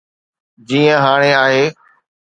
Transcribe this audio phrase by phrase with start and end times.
[0.67, 1.65] جيئن هاڻي آهي.